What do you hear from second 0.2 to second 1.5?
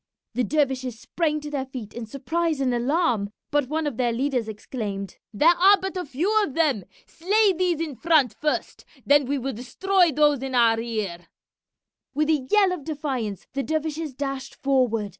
The dervishes sprang